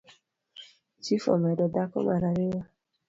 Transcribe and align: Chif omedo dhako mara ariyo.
Chif 1.03 1.23
omedo 1.33 1.65
dhako 1.73 1.97
mara 2.07 2.25
ariyo. 2.31 2.61